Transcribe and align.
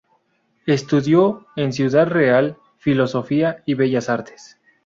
Estudió 0.65 1.45
en 1.55 1.71
Ciudad 1.73 2.07
Real 2.07 2.57
Filosofía 2.79 3.61
y 3.67 3.75
Bellas 3.75 4.09
Artes. 4.09 4.57